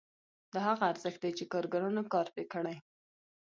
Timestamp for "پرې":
2.33-2.45